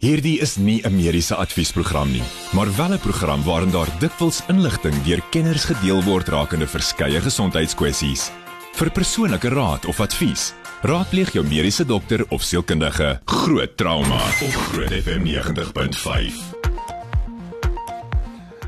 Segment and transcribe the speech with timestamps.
[0.00, 2.22] Hierdie is nie 'n mediese adviesprogram nie,
[2.56, 8.30] maar wel 'n program waarin daar dikwels inligting deur kenners gedeel word rakende verskeie gesondheidskwessies.
[8.72, 13.20] Vir persoonlike raad of advies, raadpleeg jou mediese dokter of sielkundige.
[13.24, 16.34] Groot trauma op Groot FM 90.5.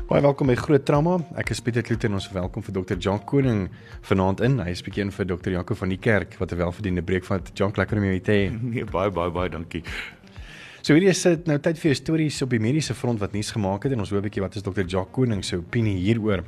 [0.07, 1.17] Baie welkom by Groot Trauma.
[1.35, 2.97] Ek is Pieter Kloete en ons welkom vir Dr.
[2.97, 3.69] John Koning
[4.01, 4.59] vanaand in.
[4.59, 5.49] Hy is bekend vir Dr.
[5.49, 8.61] Jaco van die kerk wat 'n welverdiende breek van John lekker om jou te hê.
[8.61, 9.83] Nee, baie baie baie dankie.
[10.83, 13.53] So hierdie is dit nou tyd vir jou stories op die mediese front wat nuus
[13.55, 14.83] gemaak het en ons hoor 'n bietjie wat is Dr.
[14.83, 16.43] Jock Koning se opinie hieroor.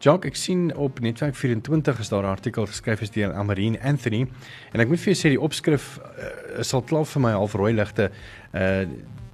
[0.00, 4.26] Jock, ek sien op Netwerk 24 is daar 'n artikel geskryf deur Amarine Anthony
[4.74, 7.72] en ek moet vir jou sê die opskrif uh, sal klaar vir my half rooi
[7.72, 8.10] ligte.
[8.52, 8.86] Uh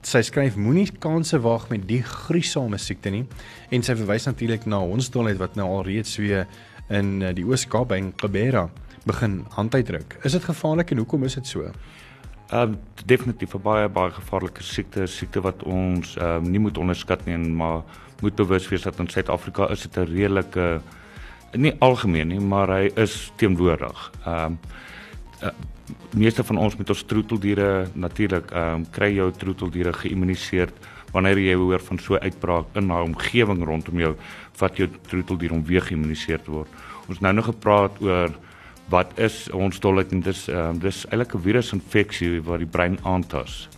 [0.02, 3.26] sy skryf moenie kanse waag met die gruisame siekte nie
[3.70, 6.46] en sy verwys natuurlik na hondsdolheid wat nou al reeds weer
[6.90, 8.68] in uh, die Oos-Kaap en Kibera
[9.06, 10.18] begin handuitdruk.
[10.22, 11.72] Is dit gevaarlik en hoekom is dit so?
[12.48, 16.78] Ehm um, definitief 'n baie baie gevaarlike siekte, siekte wat ons ehm um, nie moet
[16.78, 17.82] onderskat nie, maar
[18.20, 20.80] moet bewus wees dat in Suid-Afrika is dit 'n redelike
[21.52, 24.12] nie algemeen nie, maar hy is teenwoordig.
[24.26, 24.58] Ehm um,
[25.42, 25.48] uh,
[26.16, 30.68] meeste van ons met ons troeteldiere natuurlik ehm um, kry jou troeteldiere geïmmuniseer
[31.12, 34.14] wanneer jy hoor van so uitbraak in 'n omgewing rondom jou
[34.58, 36.68] wat jou troeteldier om weer geïmmuniseer te word.
[37.08, 38.30] Ons nou nog gepraat oor
[38.92, 43.68] wat is ons dolheid en dis uh, dis eintlik 'n virusinfeksie wat die brein aantas.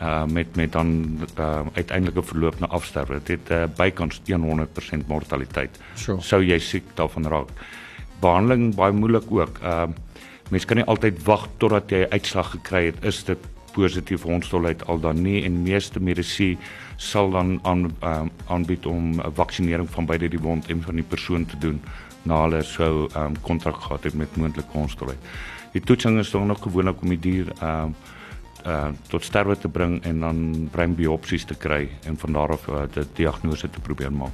[0.00, 3.20] Uh met met dan uh uiteindelike verloop na afsterwe.
[3.24, 5.78] Dit het uh, bykans 100% mortaliteit.
[5.94, 6.20] Sure.
[6.20, 7.48] Sou jy siek daarvan raak.
[8.20, 9.58] Behandeling baie moeilik ook.
[9.62, 9.86] Uh
[10.50, 13.38] mens kan nie altyd wag totdat jy uitslag gekry het is dit
[13.72, 16.56] positief hondsdolheid al dan nie en meeste medisy
[16.96, 21.04] sal dan aan uh, aanbied om 'n vaksinering van beide die wond en van die
[21.04, 21.80] persoon te doen
[22.22, 25.14] na hulle sou ehm um, kontrak gehad het met moontlike konstole.
[25.72, 27.94] Die toetsing is dan nog gewoonlik om die dier ehm um,
[28.66, 32.82] uh tot sterwe te bring en dan breinbiopsies te kry en van daar af uh,
[32.94, 34.30] die diagnose te probeer maak.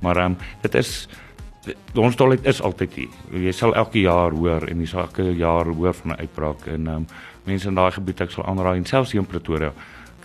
[0.00, 1.08] Maar ehm um, dit is
[1.94, 3.12] ons dolheid is altyd hier.
[3.30, 6.86] Jy sal elke jaar hoor en jy sal elke jaar hoor van 'n uitbraak en
[6.86, 7.06] ehm um,
[7.44, 9.72] mense in daai gebied ek sal aanraai en selfs hier in Pretoria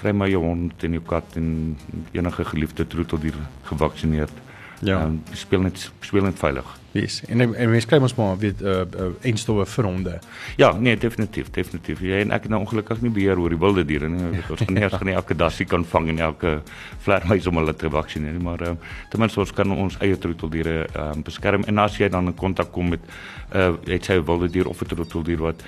[0.01, 1.77] kry my jou hond en jou kat en
[2.11, 4.29] enige geliefde troeteldier gevaksinereer.
[4.81, 5.03] Ja.
[5.05, 6.65] Um, speel net speel net veilig.
[6.91, 7.21] Yes.
[7.29, 10.19] En en mens kry mos maar weet 'n uh, uh, eenstowwe vir honde.
[10.55, 11.99] Ja, nee, definitief, definitief.
[11.99, 14.41] Jy en ek het nou ongelukkig nie beheer oor die wilde diere nie.
[14.49, 16.61] Ons kan nie eers gaan nie elke dassie kan vang en elke
[16.99, 18.77] vlermuis om hulle te vaksineer nie, maar um,
[19.09, 21.63] ten minste ons kan ons eie troeteldiere um, beskerm.
[21.63, 22.99] En as jy dan in kontak kom met
[23.53, 25.63] 'n uh, het sy wilde dier of 'n troeteldier wat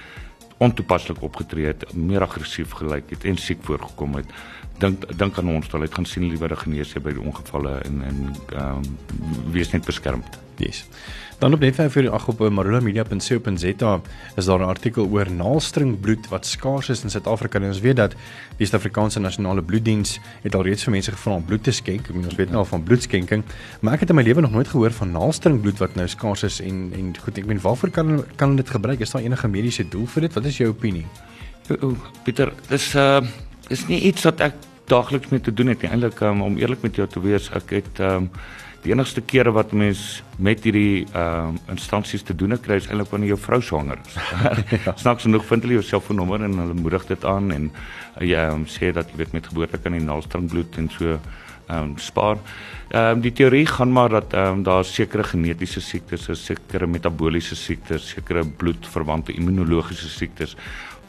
[0.63, 4.31] ontoepaslik opgetree het, meer aggressief gelyk het en siek voorgekom het,
[4.81, 8.01] dink dink aan ons, hulle het gaan sien liewer 'n geneesheer by die ongevalle en
[8.09, 10.39] en ehm um, wees net beskermd.
[10.57, 10.85] Yes.
[11.43, 14.01] Dan op net vir ag op marulamedia.co.za
[14.35, 18.15] is daar 'n artikel oor naalstringbloed wat skaars is in Suid-Afrika en ons weet dat
[18.57, 22.07] die Suid-Afrikaanse Nasionale Bloeddiens het al reeds vir mense gevra om bloed te skenk.
[22.07, 23.43] Ek meen ons weet nou al van bloedskenking,
[23.81, 26.61] maar ek het in my lewe nog nooit gehoor van naalstringbloed wat nou skaars is
[26.61, 28.99] en en goed, ek meen waarvoor kan kan dit gebruik?
[28.99, 30.33] Is daar enige mediese doel vir dit?
[30.33, 31.05] Wat is jou opinie?
[32.23, 33.21] Pieter, dis uh
[33.67, 34.53] is nie iets wat ek
[34.85, 35.91] daagliks mee te doen het nie.
[35.91, 38.29] Eintlik um, om eerlik met jou te wees, ek het um,
[38.83, 43.33] die enigste kere wat mens met hierdie um, instansies te doen kry is eintlik wanneer
[43.33, 44.17] jou vrou swanger is.
[44.17, 44.93] ja.
[45.03, 48.67] Snaaks genoeg vind hulle jou selfoonnommer en hulle moedig dit aan en uh, jy um,
[48.67, 51.17] sê dat jy weet met geboorte kan die naalstring bloed en so
[51.63, 52.39] ehm um, spaar.
[52.91, 57.55] Ehm um, die teorie gaan maar dat ehm um, daar sekere genetiese siektes, sekere metabooliese
[57.55, 60.57] siektes, sekere bloedverwante immunologiese siektes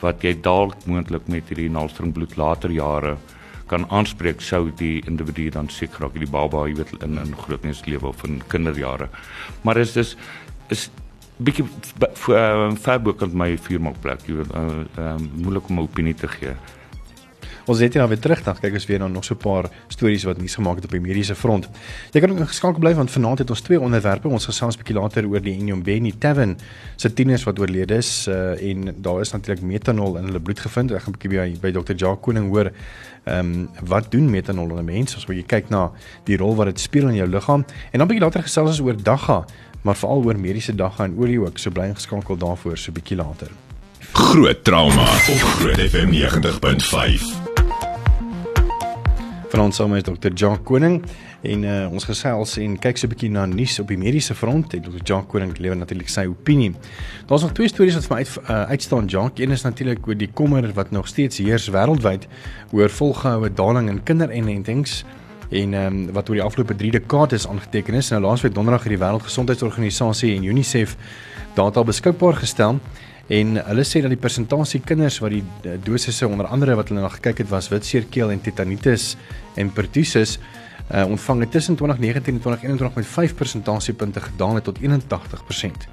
[0.00, 3.16] wat jy dalk moontlik met hierdie naalstringbloed later jare
[3.74, 7.82] kan aanspreek sou die individu dan siek raak die baba jy weet in in grootneus
[7.90, 9.10] lewe of in kinderjare.
[9.62, 10.14] Maar is dis
[10.74, 10.88] is
[11.42, 11.66] bietjie
[11.98, 16.54] vir uh, verbokant my vuurmaakplek jy weet uh, uh, moeilik om 'n opinie te gee
[17.64, 20.24] Ons het nou weer terug dan kyk ons weer na nog so 'n paar stories
[20.24, 21.68] wat nuus gemaak het op die mediese front.
[22.12, 24.28] Jy kan ook geskakel bly want vanaand het ons twee onderwerpe.
[24.28, 26.58] Ons gesels 'n bietjie later oor die Enyobeni Tavern
[26.96, 30.92] se tieners wat oorlede is uh, en daar is natuurlik metanol in hulle bloed gevind.
[30.92, 31.94] Ek gaan 'n bietjie by by Dr.
[31.94, 32.70] Jacques Koning hoor.
[33.24, 35.16] Ehm um, wat doen metanol in 'n mens?
[35.16, 35.90] As jy kyk na
[36.24, 39.02] die rol wat dit speel in jou liggaam en dan bietjie later gesels ons oor
[39.02, 39.44] dagga,
[39.82, 41.58] maar veral oor mediese dagga en olie ook.
[41.58, 43.48] So bly geskakel daarvoor so bietjie later.
[44.12, 47.53] Groot trauma op Groot FM 90.5.
[49.54, 50.32] Vanaand saam met Dr.
[50.34, 50.96] John Koning
[51.46, 54.74] en uh, ons gesels en kyk so 'n bietjie na nuus op die mediese front.
[54.74, 54.98] En Dr.
[55.04, 56.72] John Koning lewer natuurlik sy opinie.
[57.26, 59.30] Daar's nog twee stories wat vir my uit uh, uitstaan, John.
[59.34, 62.26] Een is natuurlik oor die kommer wat nog steeds heers wêreldwyd
[62.72, 65.04] oor volgehoue daling in kinderinentings
[65.50, 68.10] en um, wat oor die afgelope 3 dekades aangeteken is.
[68.10, 70.96] Nou laasweek donderdag het die Wêreldgesondheidsorganisasie en UNICEF
[71.54, 72.80] data beskikbaar gestel
[73.32, 77.00] En hulle sê dat die persentasie kinders wat die eh, dosisse onder andere wat hulle
[77.00, 79.14] na gekyk het was witseerkeel en tetanitis
[79.56, 80.38] en pertussis
[80.92, 85.88] uh, ontvang het tussen 2019 en 2021 met 5 persentasiepunte gedaal het tot 81%.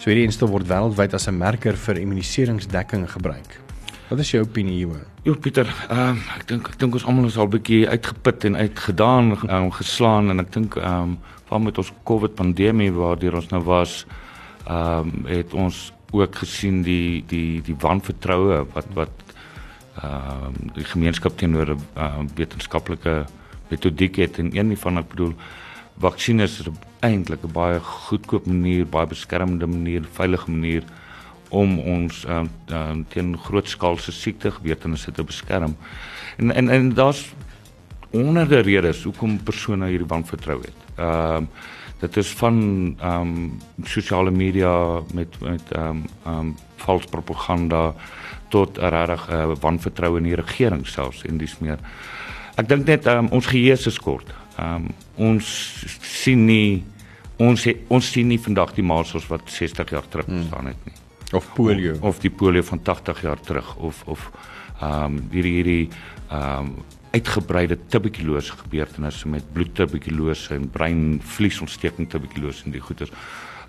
[0.00, 3.60] So hierdie enstel word wêreldwyd as 'n merker vir immuniseringsdekking gebruik.
[4.08, 5.06] Wat is jou opinie hieroor?
[5.22, 8.56] Jo Pieter, ehm uh, ek dink ek dink ons almal is al bietjie uitgeput en
[8.56, 13.48] uitgedaan, um, geslaan en ek dink ehm um, veral met ons COVID pandemie waardeur ons
[13.48, 14.06] nou was,
[14.66, 19.10] ehm um, het ons ook gesien die die die wanvertroue wat wat
[20.02, 23.24] ehm um, die gemeenskap teenoor 'n uh, wetenskaplike
[23.68, 25.34] metodiek het en een van ek bedoel
[25.98, 26.68] vaksines is
[27.00, 30.84] eintlik 'n baie goedkoop manier, baie beskermende manier, veilige manier
[31.48, 35.76] om ons uh, uh, teen grootskaalse siektegebeurtenisse te beskerm.
[36.36, 37.34] En en en daar's
[38.10, 40.78] honderde redes hoekom persone hierdie wanvertrou het.
[40.96, 41.48] Ehm uh,
[42.02, 42.56] dit is van
[42.98, 47.94] ehm um, sosiale media met met ehm um, ehm um, vals propaganda
[48.48, 51.78] tot regtig uh, wanvertroue in die regering selfs en dis meer.
[52.60, 54.32] Ek dink net um, ons geheue is kort.
[54.60, 55.46] Um ons
[56.02, 56.82] sien nie
[57.40, 60.42] ons het, ons sien nie vandag die maasels wat 60 jaar terug hmm.
[60.42, 60.98] bestaan het nie.
[61.32, 64.26] Of polio of, of die polio van 80 jaar terug of of
[64.82, 65.88] um hierdie hierdie
[66.32, 66.74] um
[67.12, 73.12] uitgebreide tuberkulose gebeurtenisse met bloedtuberkulose en breinvliesontsteking tuberkulose en die goeters.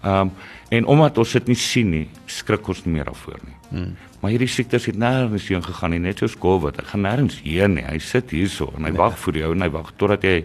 [0.04, 0.32] Ehm um,
[0.74, 3.54] en omdat ons dit nie sien nie, skrik ons nie meer daarvoor nie.
[3.70, 3.92] Hmm.
[4.20, 6.80] Maar hierdie siektes het nêrens heen gegaan nie, net soos COVID.
[6.82, 7.84] Hy gaan nêrens heen nie.
[7.86, 9.00] Hy sit hierso en hy nee.
[9.00, 10.40] wag vir jou en hy wag totdat jy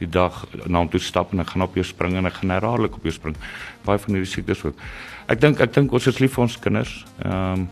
[0.00, 2.54] die dag na hom toe stap en hy gaan op jou spring en hy gaan
[2.56, 3.38] herhaaldelik op jou spring.
[3.86, 4.82] Baie van hierdie siektes ook.
[5.28, 6.94] Ek dink ek dink ons is lief vir ons kinders.
[7.24, 7.68] Ehm um,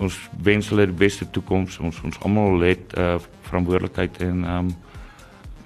[0.00, 1.78] ons wens hulle die beste toekoms.
[1.78, 3.16] Ons ons almal het uh,
[3.48, 4.74] verantwoordelikheid en ehm um,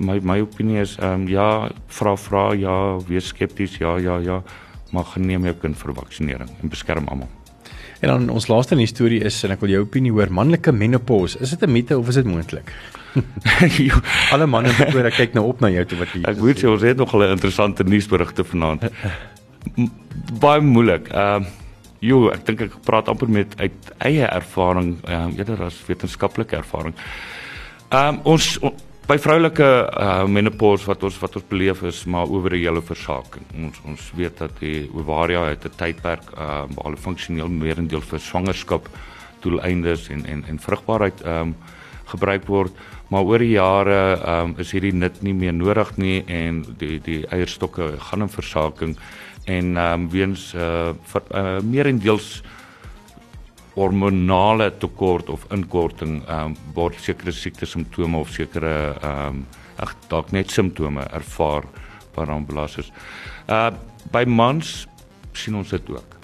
[0.00, 3.78] my my opinie is ehm um, ja, vra vra ja, wees skepties.
[3.78, 4.42] Ja, ja, ja
[4.90, 7.28] maar geneem jou kind vir vaksinering en beskerm almal.
[8.00, 10.72] En dan ons laaste in die storie is en ek wil jou opinie hoor manlike
[10.72, 11.38] menopause.
[11.38, 12.72] Is dit 'n mite of is dit moontlik?
[14.32, 16.68] Alle manne wat oor kyk nou op na jou toe wat jy Ek weet jy
[16.70, 18.90] ons het nog 'n interessante nuusberigte vanaand.
[20.40, 21.08] Baie moeilik.
[21.08, 21.48] Ehm uh,
[22.00, 26.56] Jo, ek dink ek praat amper met uit eie ervaring, ehm uh, eerder as wetenskaplike
[26.56, 26.94] ervaring.
[27.90, 28.72] Ehm um, ons on,
[29.10, 33.44] by vroulike uh, menopause wat ons wat ons beleef is maar oor 'n hele versaking.
[33.66, 38.18] Ons ons weet dat die ovaria het 'n tydperk uh, waar hulle funksioneel meerendeel vir
[38.18, 38.88] swangerskap
[39.42, 41.54] doeleindes en en en vrugbaarheid ehm um,
[42.10, 42.72] gebruik word,
[43.08, 46.98] maar oor die jare ehm um, is hierdie nut nie meer nodig nie en die
[46.98, 48.96] die eierstokke gaan in versaking
[49.44, 52.42] en um, weens uh, vir, uh meerendeels
[53.74, 59.46] hormonale tekort of inkorting um, word sekere siekte simptome of sekere ehm um,
[59.80, 61.64] ag dalk net simptome ervaar
[62.12, 62.90] waaraan belas is.
[63.48, 63.70] Uh
[64.12, 64.86] by mans
[65.32, 66.16] sien ons dit ook.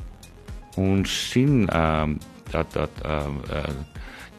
[0.77, 2.19] Ons sien ehm um,
[2.53, 3.77] dat dat ehm um, uh,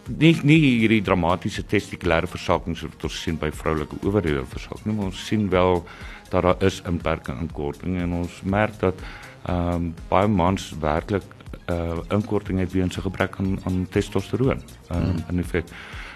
[0.07, 5.11] nie nie hierdie dramatiese testikulêre versakings wat ons sien by vroulike owerhede versaking nie, maar
[5.11, 5.83] ons sien wel
[6.29, 9.01] dat daar is inperking in korting en ons merk dat
[9.47, 11.23] ehm um, baie mans werklik
[11.71, 14.61] uh inkorting het weens 'n gebrek aan aan testosteroon
[14.91, 15.23] uh, mm.
[15.29, 15.65] in effek.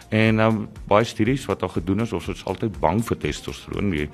[0.10, 3.90] En um, baie studies wat al gedoen is, ons is altyd bang vir testosteroon.
[3.90, 4.10] Die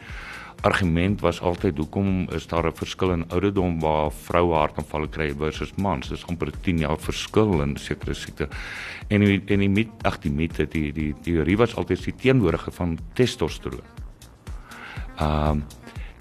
[0.68, 5.76] argument was altyd hoekom is daar 'n verskil in ouderdom waar vroue hartaanvalle kry versus
[5.76, 6.10] mans?
[6.10, 8.48] Dis amper 10 jaar verskil in sekere siekte.
[9.08, 12.76] En die, en die mit ag die mite die die teorie was altyd die teenwoordigheid
[12.76, 13.88] van testosteroon.
[15.22, 15.64] Um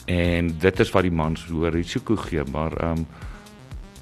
[0.07, 3.07] en dit is wat die mans hoë risiko gee, maar um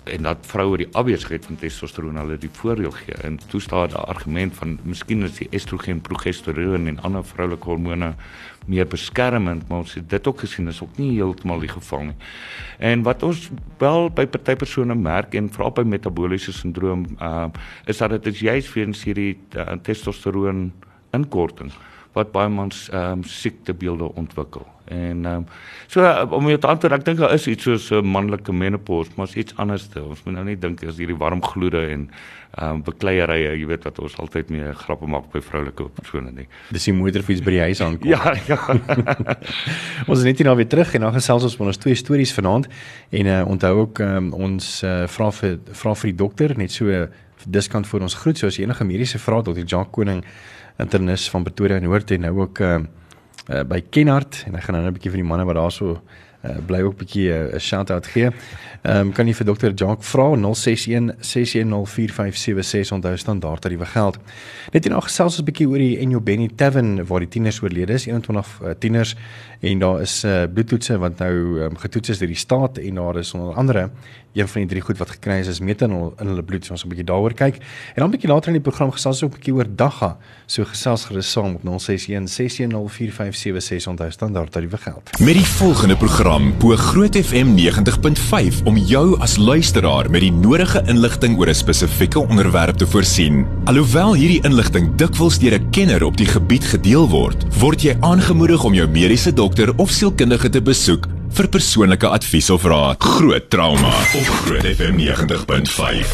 [0.05, 3.17] en dat vroue die afwesigheid van testosteron hulle die voordeel gee.
[3.25, 7.65] En toe staan daar 'n argument van miskien is die estrogen, progesteroon en ander vroulike
[7.65, 8.15] hormone
[8.66, 12.16] meer beskermend, maar ons het dit ook gesien is ook nie heeltemal die geval nie.
[12.78, 17.47] En wat ons wel by party persone merk en veral by metabooliese sindroom, uh
[17.85, 20.73] is dat dit is juist weens hierdie uh, testosteron
[21.14, 21.73] inkorting
[22.14, 24.66] wat baie mans ehm um, siektebeelde ontwikkel.
[24.85, 25.47] En ehm um,
[25.87, 28.52] so uh, om jou te antwoord, ek dink daar is iets soos 'n uh, manlike
[28.52, 30.02] menopause, maar is iets anders te.
[30.02, 32.11] Ons moet nou nie dink as hierdie warm gloede en
[32.54, 36.47] ehm um, bekleierye, jy weet wat ons altyd mee grappe maak by vroulike persone nie.
[36.71, 38.09] Dis die moederfiets by die huis aankom.
[38.09, 38.59] ja, ja.
[40.09, 42.33] ons is net hier nou weer terug en dan gesels ons van ons twee stories
[42.33, 42.68] vanaand
[43.11, 47.06] en uh, onthou ook um, ons uh, vra vir vra vir die dokter net so
[47.44, 50.23] diskant vir ons groet so as enige mediese vrae tot die Jacques Koning
[50.83, 52.78] internis van Pretoria Noord en nou ook uh,
[53.49, 56.00] uh by Kenhardt en ek gaan nou 'n bietjie vir die manne wat daarso
[56.45, 58.31] uh, bly ook 'n bietjie 'n uh, shout-out gee.
[58.83, 64.19] Ehm um, kan jy vir dokter Jacques vra 061 6104576 onthou standaard tariewe geld.
[64.73, 67.93] Net hierna gesels ons 'n bietjie oor die Enyo Benny Tavern waar die tieners oorlede
[67.93, 69.16] is, 21 uh, tieners
[69.61, 73.16] en daar is uh, bloedtoetse wat nou um, getoets is deur die staat en daar
[73.19, 73.90] is onder andere
[74.35, 76.64] een van die drie goed wat gekry is is metanol in hulle bloed.
[76.64, 77.55] So ons 'n bietjie daaroor kyk.
[77.95, 80.17] En dan 'n bietjie later in die program gesels ons ook 'n bietjie oor Dagga.
[80.47, 85.11] So gesels gerus saam op 061 6104576 onthou standaard tariewe geld.
[85.19, 90.83] Met die volgende program bo Groot FM 90.5 om jou as luisteraar met die nodige
[90.87, 93.47] inligting oor 'n spesifieke onderwerp te voorsien.
[93.64, 98.64] Alhoewel hierdie inligting dikwels deur 'n kenner op die gebied gedeel word, word jy aangemoedig
[98.64, 103.00] om jou mediese dokter of sielkundige te besoek vir persoonlike advies of raad.
[103.03, 106.12] Groot trauma op Groot FM 90.5.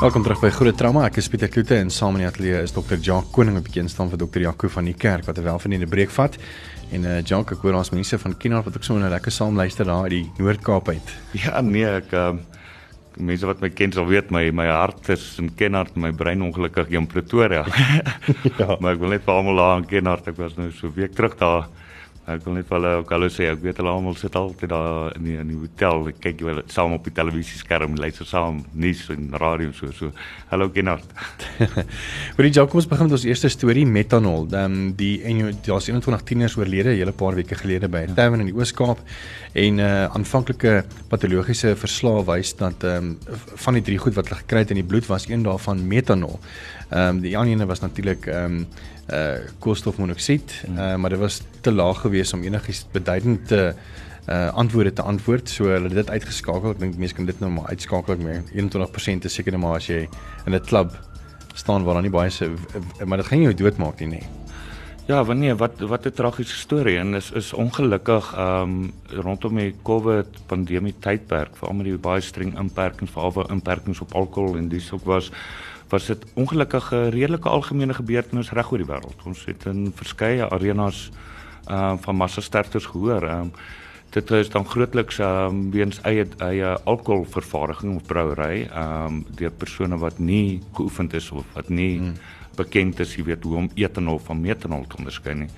[0.00, 1.04] Welkom terug by Groot Trauma.
[1.10, 2.96] Ek is Pieter Kloete en saam in die ateljee is Dr.
[2.96, 4.40] Jacques Koning op bekend staan vir Dr.
[4.46, 6.38] Jaco van die kerk wat 'n welverdiende breek vat.
[6.90, 9.56] En uh Jacques, ek hoor ons mense van Kinaar wat ook so 'n lekker saam
[9.56, 11.08] luister daar uit die Noord-Kaap uit.
[11.32, 12.40] Ja, nee, ek um,
[13.16, 16.90] mense wat my ken sal weet my my hart is in Kenhardt, my brein ongelukkig
[16.90, 17.64] in Pretoria.
[18.60, 18.76] ja.
[18.80, 21.36] Maar ek wil net vir almal daar in Kenhardt, ek was nou so week terug
[21.40, 21.68] daar
[22.30, 25.16] Ek wil net vir hulle ook al sê ek weet hulle almal sit altyd daar
[25.16, 26.04] in die in die hotel.
[26.12, 30.12] Ek kyk jy saam op die televisieskerm, luister saam nuus en radio so so.
[30.52, 31.08] Hallo Kenneth.
[32.36, 34.46] Vir die Jacques begin met ons eerste storie metanol.
[34.46, 38.46] Dan die en daar's 21 tieners oorlede 'n hele paar weke gelede by 'n tavern
[38.46, 39.02] in die Oos-Kaap
[39.58, 43.18] en uh aanvanklike patologiese verslae wys dat ehm um,
[43.66, 46.38] van die drie goed wat hulle gekry het in die bloed was een daarvan metanol.
[46.92, 48.66] Ehm um, die ander ene was natuurlik ehm um,
[49.10, 53.74] uh koolstofmonoksied, uh, maar dit was te laag geweest om enigiets beduidend te
[54.28, 55.48] uh antwoorde te antwoord.
[55.48, 56.70] So hulle het dit uitgeskakel.
[56.70, 59.88] Ek dink mense kan dit nou maar uitskakel met 21% is seker net maar as
[59.90, 60.06] jy
[60.46, 60.94] in 'n klub
[61.54, 62.50] staan waar daar nie baie se
[63.04, 64.26] maar dit gaan jou doodmaak nie, nee.
[65.06, 70.46] Ja, wanneer wat wat 'n tragiese storie en is is ongelukkig um rondom die COVID
[70.46, 75.04] pandemie tydperk veral met die baie streng inperkings veral inperkings op alkohol en dis ook
[75.04, 75.32] was
[75.88, 79.26] was dit ongelukkige redelike algemene gebeurtenis reg oor die wêreld.
[79.26, 81.31] Ons het in verskeie arenas uh
[82.04, 83.28] van massa sterftes gehoor.
[83.28, 83.52] Um
[84.12, 90.18] dit is dan grootliks um weens eie eie alkoholvervaardiging of brouery um deur persone wat
[90.18, 92.18] nie geoefend is of wat nie hmm.
[92.56, 95.48] bekend is, jy weet hoe om etanol van metanol te onderskei nie.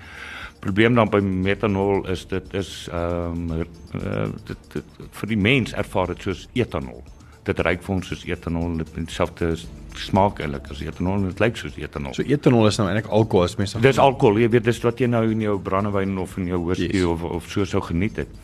[0.63, 6.15] Probleem dan by metanol is dit is um uh, dit, dit vir die mens ervaar
[6.15, 7.03] dit soos etanol
[7.45, 9.55] dit ryk vir ons soos etanol en dieselfde
[10.01, 12.15] smaak eintlik as etanol en dit lyk soos etanol.
[12.17, 13.81] So etanol is nou eintlik alkohol as mense.
[13.85, 16.91] Dis alkohol, jy weet dis wat jy nou in jou brandewyn of in jou whisky
[16.91, 17.11] yes.
[17.13, 18.39] of of so sou geniet het.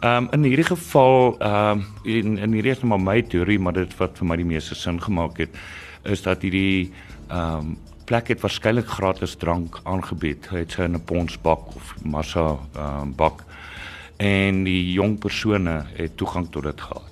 [0.00, 3.58] Ehm um, in hierdie geval ehm um, in in hierdie is nou maar my teorie,
[3.58, 5.62] maar dit wat vir my die meeste sin gemaak het
[6.04, 6.90] is dat hierdie
[7.28, 7.78] ehm um,
[8.10, 10.48] plek het waarskynlik gratis drank aangebied.
[10.50, 13.44] Hy het sy in 'n ponsbak of massa ehm um, bak
[14.16, 17.09] en die jong persone het toegang tot dit gehad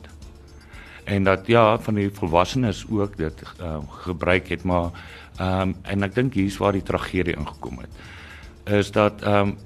[1.09, 4.91] en dat ja van die volwassenes ook dit uh, gebruik het maar
[5.38, 9.57] ehm um, en ek dink hier's waar die tragedie ingekom het is dat ehm um,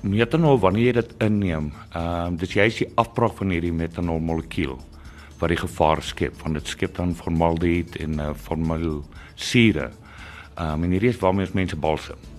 [0.00, 4.20] metanol wanneer jy dit inneem ehm um, dis jy is die afbraak van hierdie metanol
[4.20, 4.76] molekuul
[5.40, 10.96] wat die gevaar skep want dit skep dan formaldehyd en uh, formylsure ehm um, en
[10.96, 12.33] hierdie is waarmee mense balsam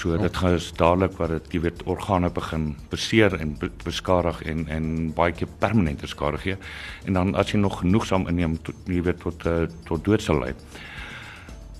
[0.00, 3.50] So dit gaan is dadelik wat dit jy weet organe begin beseer en
[3.84, 6.56] beskadig en en baie keer permanente skade gee.
[7.04, 10.40] En dan as jy nog genoegsaam inneem tot jy weet tot uh, tot dood sal
[10.40, 10.54] lei.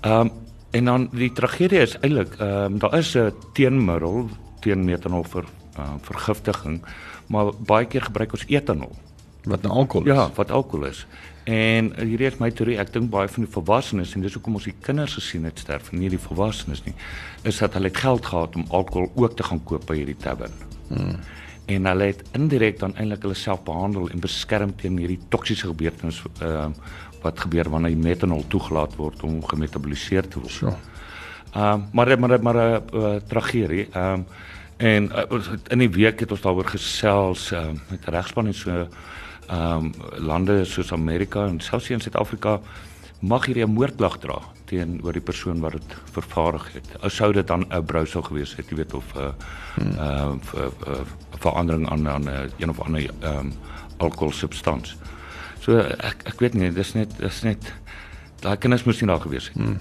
[0.01, 0.31] Ehm um,
[0.71, 4.29] en dan die tragedie is eintlik ehm um, daar is 'n teenmiddel
[4.61, 5.45] teen metanol vir
[5.79, 6.81] uh, vergiftiging,
[7.27, 8.93] maar baie keer gebruik ons etanol
[9.43, 10.13] wat nou alkohol is.
[10.13, 11.05] Ja, wat alkohol is.
[11.51, 14.67] En hierdie is my teorie, ek dink baie van die volwassenes en dis hoekom ons
[14.69, 16.93] die kinders gesien het sterf, nie die volwassenes nie,
[17.49, 20.55] is dat hulle geld gehad om alkohol ook te gaan koop by hierdie tavern.
[20.87, 21.17] Hmm.
[21.71, 26.31] En hulle het indirek dan eintlik hulle self behandel en beskerm teen hierdie toksiese gebeurtenisse
[26.39, 30.55] ehm uh, wat gebeur wanneer die metanol toegelaat word om gemetaboliseer te word.
[30.55, 30.71] So.
[30.71, 33.87] Ehm uh, maar maar maar 'n uh, uh, tragedie.
[33.91, 34.25] Ehm um,
[34.77, 38.87] en uh, in die week het ons daaroor gesels uh, met regspan en so
[39.51, 42.59] ehm um, lande soos Amerika en selfs in Suid-Afrika
[43.19, 46.87] mag hierdie 'n moordklag dra teenoor die persoon wat dit vervaardig het.
[47.01, 49.31] Ou sou dit dan 'n brousel gewees het, jy weet of 'n uh,
[49.75, 49.91] hmm.
[49.99, 51.01] uh, uh, uh,
[51.39, 53.53] verandering aan aan uh, een of ander ehm um,
[53.97, 54.95] alkoholsubstans.
[55.59, 57.73] So ek ek weet nie, dis net dis net
[58.39, 59.57] daai kinders moes nie daar gewees het.
[59.57, 59.79] Hmm.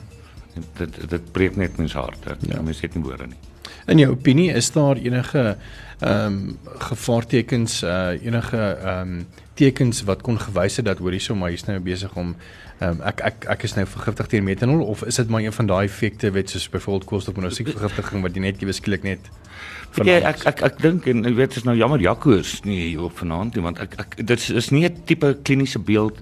[0.77, 2.19] Dit dit breek net mens hart.
[2.41, 2.63] Ja.
[2.63, 3.39] Mens het nie woorde nie.
[3.87, 5.57] In jou opinie is daar enige
[6.01, 11.35] ehm um, gevaartekens uh enige ehm um, tekens wat kon gewys het dat hoor hierso
[11.35, 12.35] maar hier's nou besig om
[12.79, 15.53] ehm um, ek ek ek is nou vergiftig teen metanol of is dit maar een
[15.53, 19.31] van daai effekte wat soos byvoorbeeld koolstofmonoksiekvergiftiging wat jy net skielik net
[19.95, 22.61] Weet jy ek ek ek dink en ek weet dit is nou jammer Jaco is
[22.65, 26.21] nie hier op vanaand nie want ek ek dit is nie 'n tipe kliniese beeld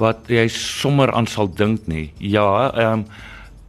[0.00, 2.12] wat jy sommer aan sal dink nie.
[2.18, 3.04] Ja, ehm um,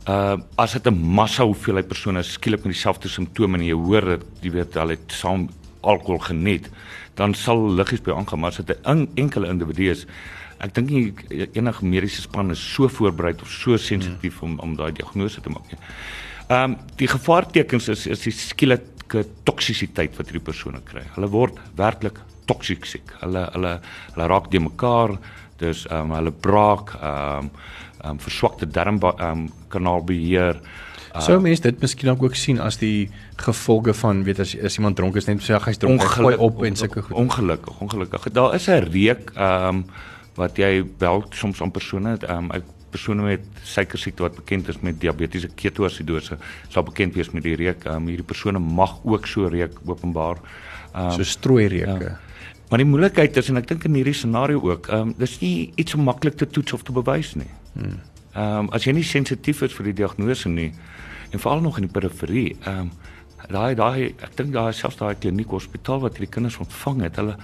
[0.09, 4.23] uh as dit 'n massa hoeveelheid persone skielik met dieselfde simptome en jy hoor dat
[4.41, 5.49] jy weet hulle het saam
[5.81, 6.69] alkohol geniet,
[7.15, 10.05] dan sal liggies by aangaan, maar as dit 'n enkele individu is,
[10.59, 11.13] ek dink nie
[11.53, 15.71] enige mediese span is so voorberei of so sensitief om om daai diagnose te maak
[15.71, 15.79] nie.
[16.49, 21.03] Ehm um, die gevaartekens is is die skielike toksisiteit wat hierdie persone kry.
[21.15, 23.13] Hulle word werklik toksiek.
[23.21, 23.79] Hulle hulle
[24.13, 25.17] hulle raak de mekaar,
[25.61, 27.51] dis ehm um, hulle braak ehm um,
[28.05, 30.59] um, verswakte darm um, kanaalbeheer.
[31.11, 33.09] Uh, Sou mense dit miskien ook sien as die
[33.43, 36.63] gevolge van weet as, as iemand dronk is net sê hy's dronk hy gooi op
[36.63, 37.17] en sulke goed.
[37.25, 38.29] Ongelukkig, ongelukkig.
[38.31, 39.85] Daar is 'n reuk ehm um,
[40.35, 44.99] wat jy wel soms aan persone ehm um, persone met suikersiekte wat bekend is met
[44.99, 46.37] diabetiese ketoasidose
[46.69, 47.85] sal bekend wees met die reuk.
[47.85, 50.37] Ehm um, hierdie persone mag ook so reuk openbaar.
[50.93, 52.11] Ehm um, so strooi reuke.
[52.11, 52.30] Ja.
[52.71, 55.55] Maar die moeilikheid is en ek dink in hierdie scenario ook, ehm um, dis nie
[55.81, 57.49] iets om maklik te toets of te bewys nie.
[57.73, 57.97] Hmm.
[58.31, 60.69] Ehm um, as jy nie sensitief is vir die diagnose nie
[61.31, 62.93] en veral nog in die periferie, ehm um,
[63.51, 67.35] daai daai ek dink daai selfs daai kliniek hospitaal wat hierdie kinders ontvang het, hulle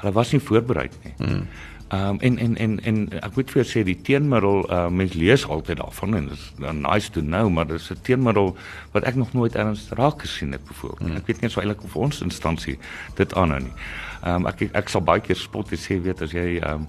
[0.00, 1.14] hulle was nie voorberei nie.
[1.20, 1.46] Hmm.
[1.92, 5.12] Ehm um, en en en en ek moet vir jou sê die teenmiddel uh mens
[5.12, 8.56] lees altyd daarvan en dit is nice to know maar dit is 'n teenmiddel
[8.92, 11.08] wat ek nog nooit erns raak gesien het byvoorbeeld.
[11.08, 11.16] Hmm.
[11.16, 12.78] Ek weet nie eens of eintlik of ons instansie
[13.14, 13.74] dit aanhou nie.
[14.22, 16.88] Ehm um, ek ek sal baie keer spot en sê weet as jy ehm um,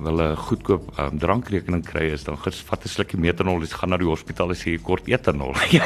[0.00, 4.08] 'n goedkoop um, drankrekening kry is dan vat 'n slukkie metanol en gaan na die
[4.08, 5.54] hospitaal en sê kort etanol.
[5.70, 5.84] ja,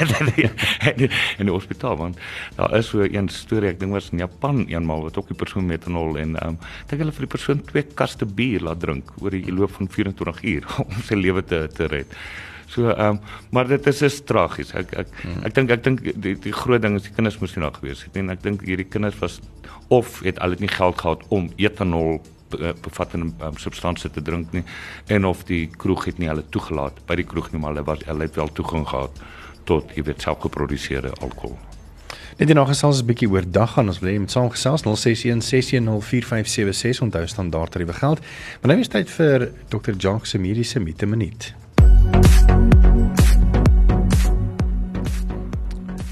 [1.38, 2.18] in die hospitaal want
[2.56, 5.66] daar is so 'n storie ek dink was in Japan eenmal wat ook die persoon
[5.66, 9.52] metanol en um, dink hulle vir die persoon twee kaste bier laat drink oor die
[9.52, 12.06] loop van 24 uur om sy lewe te te red.
[12.66, 14.73] So ehm um, maar dit is is tragies.
[14.75, 15.44] Ek ek hmm.
[15.44, 18.04] ek dink ek dink die die groot ding is die kinders moes nie daar gewees
[18.04, 18.30] het nie.
[18.33, 19.40] Ek dink hierdie kinders was
[19.88, 22.23] of het al dit nie geld gehad om etanol
[22.56, 24.64] bevattende um, substansie te drink nie
[25.06, 28.04] en of die kroeg het nie hulle toegelaat by die kroeg nie maar hulle was
[28.06, 29.23] hulle het wel toegang gehad
[29.64, 31.58] tot jy weet selfgeproduseerde alkohol.
[32.37, 34.82] Net die nog gesels 'n bietjie oor dag gaan ons wil hê met saam gesels
[34.82, 38.20] 0616104576 onthou standaard tariewe geld.
[38.61, 39.92] Maar nou is tyd vir Dr.
[39.96, 41.54] Jock se mediese minuut.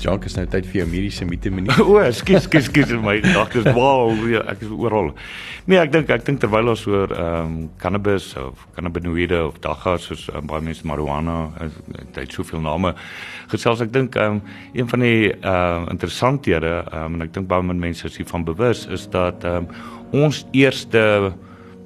[0.02, 1.70] Jock is nou tyd vir jou mediese minuut.
[1.86, 3.68] o, skus skus skus my gedagtes.
[3.76, 4.10] Wow,
[4.42, 5.12] ek is oral.
[5.70, 9.94] Nee, ek dink ek dink terwyl ons oor ehm um, cannabis of cannabinoïde of dagga
[10.02, 12.94] soos um, baie mense marijuana het hy soveel name
[13.52, 14.42] gesels ek dink ehm um,
[14.74, 18.46] een van die ehm uh, interessanthede ehm um, en ek dink baie mense is hiervan
[18.48, 21.04] bewus is dat ehm um, ons eerste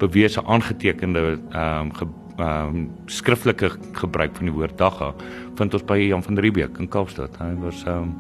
[0.01, 5.15] bewese aangetekende ehm um, ehm um, skriftelike gebruik van die woord dagga
[5.57, 7.39] vind ons by Jan van Riebeeck in Kaapstad.
[7.41, 8.13] Hy was ehm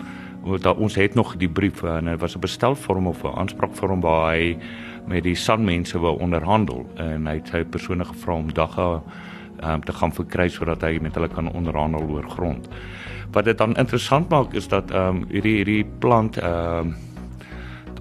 [0.47, 4.35] um, ons het nog die brief en dit was 'n bestelvorm of 'n aanspraakvorm waar
[4.35, 4.57] hy
[5.07, 9.03] met die sanmense wou onderhandel en hy het sy persone gevra om dagga
[9.63, 12.69] um, te gaan verkry sodat hy met hulle kan onderhandel oor grond.
[13.33, 16.95] Wat dit dan interessant maak is dat ehm um, hierdie hierdie plant ehm um,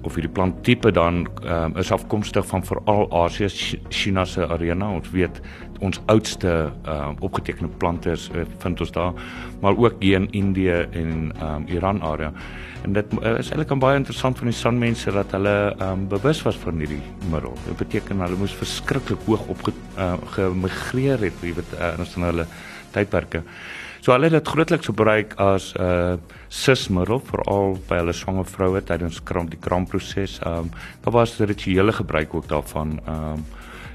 [0.06, 3.48] of hierdie planttipe dan um, is afkomstig van veral Asië,
[3.90, 4.92] China se arena.
[4.94, 5.40] Ons weet
[5.84, 6.52] ons oudste
[6.88, 9.18] uh, opgetekende plante is uh, vind ons daar,
[9.60, 12.30] maar ook hier in Indië en um, Iran area.
[12.86, 16.58] En dit uh, is eintlik baie interessant van die sanmense dat hulle um, bewus was
[16.62, 17.56] van hierdie middel.
[17.66, 22.46] Dit beteken hulle moes verskriklik hoog op uh, gemigreer het, jy weet, uh, in hulle
[22.94, 23.42] tydperke.
[24.06, 26.14] So hulle het dit grootliks gebruik as 'n uh,
[26.48, 30.38] sismiddel veral by hulle swanger vroue tydens kram die kramproses.
[30.46, 30.70] Ehm um,
[31.02, 33.00] daar was rituele gebruik ook daarvan.
[33.06, 33.44] Ehm um,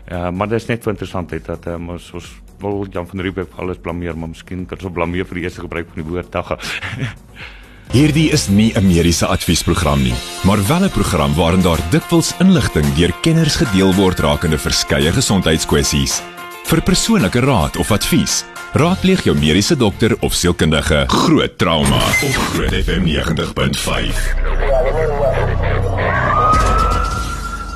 [0.09, 2.27] ja, maar dit is net vir interessantheid dat um, ons ons
[2.59, 5.87] wil Jan van Riebeeck alles blameer, maar miskien kan ons blameer vir die eerste gebruik
[5.93, 6.57] van die woord dagga.
[7.97, 12.93] Hierdie is nie 'n mediese adviesprogram nie, maar wel 'n program waarin daar dikwels inligting
[12.95, 16.21] deur kenners gedeel word rakende verskeie gesondheidskwessies.
[16.65, 21.03] Vir persoonlike raad of advies Raadpleeg jou mediese dokter of sielkundige.
[21.11, 24.21] Groot trauma op Groot FM 90.5.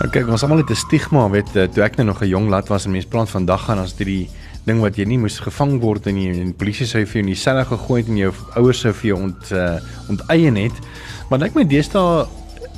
[0.06, 2.68] Okay, ons almal het 'n stigma, weet eh, toe ek nou nog 'n jong lad
[2.68, 4.30] was en mense plant vandag gaan as dit die
[4.64, 7.34] ding wat jy nie moes gevang word in die, die polisie sou vir jou in
[7.34, 10.74] die selle gegooi het en jou ouers sou vir jou ont uh, onteien het.
[11.30, 12.26] Maar ek meen deesdae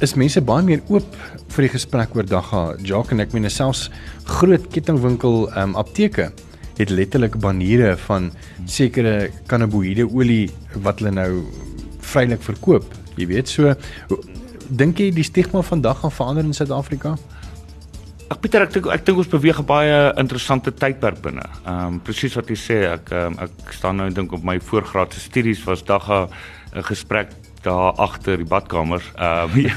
[0.02, 1.16] is mense baie meer oop
[1.56, 2.76] vir die gesprek oor dagga.
[2.84, 3.90] Jacques en ek meen selfs
[4.26, 6.32] groot kettingwinkel um, apteke
[6.78, 8.32] het letterlik baniere van
[8.70, 10.50] sekere cannabinoïde olie
[10.86, 11.32] wat hulle nou
[12.02, 12.86] vrylik verkoop
[13.18, 13.74] Jy weet so
[14.68, 17.16] dink jy die stigma vandag gaan verander in Suid-Afrika?
[18.28, 21.46] Ek Pieter, ek dink ek dink ons beweeg 'n baie interessante tydperk binne.
[21.66, 24.60] Ehm um, presies wat jy sê, ek um, ek staan nou en dink op my
[24.60, 26.28] voorgraadse studies was dagga
[26.76, 27.32] 'n gesprek
[27.66, 29.04] daar agter die badkamer.
[29.16, 29.72] Ehm um,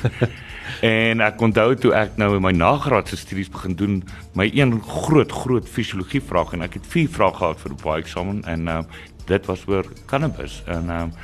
[0.87, 3.97] en ek onthou toe ek nou in my nagraadse studies begin doen,
[4.39, 8.05] my een groot groot fisiologie vraag en ek het vier vrae gehad vir die baie
[8.05, 11.15] eksamen en ehm um, dit was oor cannabis en ehm um,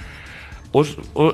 [0.77, 0.91] Ons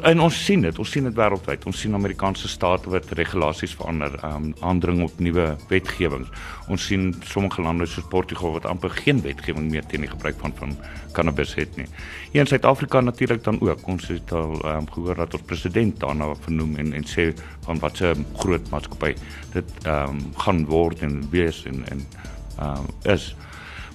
[0.07, 1.65] en ons sien dit, ons sien dit wêreldwyd.
[1.67, 6.29] Ons sien Amerikaanse state wat regulasies verander, um aandring op nuwe wetgewing.
[6.71, 10.55] Ons sien sommige lande soos Portugal wat amper geen wetgewing meer teen die gebruik van
[10.61, 10.77] van
[11.17, 11.89] cannabis het nie.
[12.31, 13.83] Hier in Suid-Afrika natuurlik dan ook.
[13.91, 17.33] Ons het al um gehoor dat ons president daarna vernoem en en sê
[17.67, 19.15] van wat 'n groot maatskappy
[19.59, 22.07] dit um gaan word en wees en en
[22.63, 23.35] um is.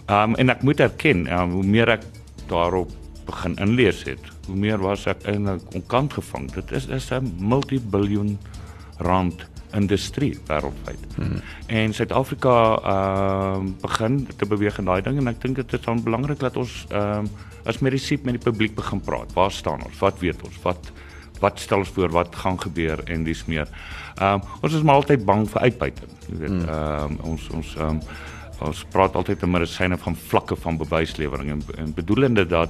[0.09, 2.03] Um en ek moet erken, um, hoe meer ek
[2.47, 2.91] daarop
[3.25, 6.49] begin inlees het, hoe meer was ek eintlik onkant gevang.
[6.51, 8.37] Dit is is 'n multibiljoen
[8.97, 10.99] rand industrie wêreldwyd.
[11.15, 11.41] Hmm.
[11.67, 15.83] En Suid-Afrika ehm uh, begin te beweeg in daai ding en ek dink dit is
[15.85, 19.33] dan belangrik dat ons ehm uh, as medisiep met die publiek begin praat.
[19.35, 19.99] Waar staan ons?
[19.99, 20.59] Wat weet ons?
[20.63, 20.91] Wat
[21.39, 23.67] wat stel ons voor wat gaan gebeur en dis meer.
[24.15, 26.11] Ehm um, ons is maar altyd bang vir uitbuiting.
[26.27, 26.69] Jy weet, hmm.
[26.69, 28.01] ehm um, ons ons ehm um,
[28.67, 32.69] ons praat altyd oor medisyne van vlakke van bewyslewering en, en bedoelende dat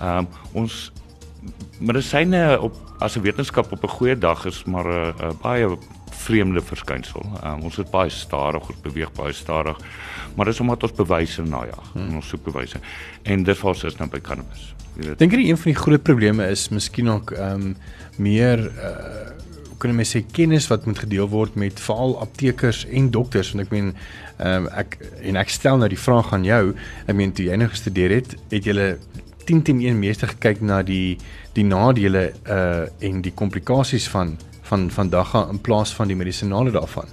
[0.00, 0.92] ehm um, ons
[1.78, 5.76] medisyne op as 'n wetenskap op 'n goeie dag is maar 'n uh, baie
[6.10, 7.22] vreemde verskynsel.
[7.44, 9.76] Um, ons is baie stadig, ons beweeg baie stadig.
[10.34, 12.16] Maar dis omdat ons bewyse najag, hmm.
[12.16, 12.78] ons soek bewyse.
[13.22, 14.74] En dit was is nou by cannabis.
[15.16, 17.76] Dink jy een van die groot probleme is miskien ook ehm um,
[18.16, 19.26] meer uh
[19.78, 23.74] kan jy sê kennis wat moet gedeel word met veral aptekers en dokters want ek
[23.74, 26.62] meen ehm um, ek en ek stel nou die vraag aan jou
[27.06, 28.74] ek meen toe jy nou gestudeer het het jy
[29.46, 31.16] 10 teen 1 meeste gekyk na die
[31.56, 37.06] die nadele uh en die komplikasies van van vandag in plaas van die medisinale daarvan.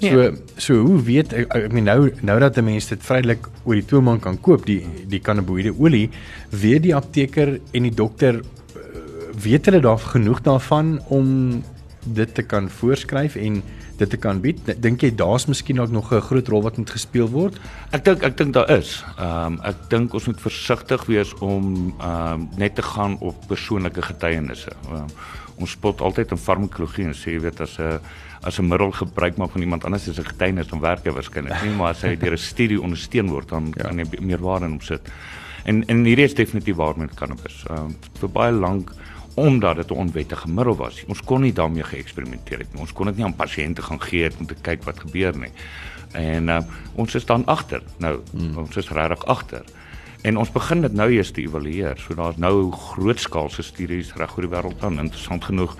[0.00, 0.30] So ja.
[0.56, 3.84] so hoe weet ek ek meen nou nou dat 'n mens dit vrylik oor die
[3.84, 6.10] toeman kan koop die die cannabinoïde olie,
[6.50, 8.42] weet die apteker en die dokter uh,
[9.42, 11.62] weet hulle daar genoeg daarvan om
[12.04, 13.62] dit te kan voorskryf en
[13.98, 14.58] dit te kan bied.
[14.82, 17.58] Dink jy daar's miskien ook nog 'n groot rol wat moet gespeel word?
[17.92, 19.04] Ek dink ek dink daar is.
[19.18, 23.36] Ehm um, ek dink ons moet versigtig wees om ehm um, net te gaan op
[23.46, 24.72] persoonlike getuienisse.
[24.90, 25.06] Um,
[25.56, 28.00] ons spot altyd in farmakologie en sê jy weet as 'n
[28.42, 31.62] as 'n middel gebruik maak van iemand anders as 'n getuienis dan werk dit waarskynlik
[31.62, 33.82] nie, maar as hy deur 'n studie ondersteun word dan ja.
[33.82, 35.00] kan jy meer waarde in hom sit.
[35.64, 37.64] En en hierdie is definitief waar met cannabis.
[37.70, 38.92] Ehm um, vir baie lank
[39.34, 41.04] omdat dit 'n onwettige middel was.
[41.06, 42.80] Ons kon nie daarmee geëksperimenteer het nie.
[42.80, 45.52] Ons kon dit nie aan pasiënte gaan gee om te kyk wat gebeur nie.
[46.12, 46.58] En uh,
[46.94, 47.82] ons is dan agter.
[47.98, 48.58] Nou, hmm.
[48.58, 49.64] ons is regtig agter.
[50.22, 51.98] En ons begin dit nou eers te evalueer.
[51.98, 54.98] So daar's nou grootskaalse studies reg oor die wêreld aan.
[54.98, 55.76] Interessant genoeg,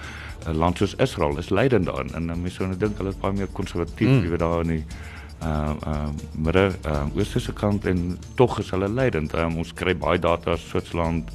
[0.46, 2.14] 'n land soos Israel is leidend daarin.
[2.14, 4.22] En uh, mense sou nou dink hulle is baie meer konservatief, hmm.
[4.22, 4.84] jy weet daar in die
[5.44, 9.34] uh uh midde uh oosterse kant en tog is hulle leidend.
[9.34, 11.30] Um, ons kry baie data uit Switserland,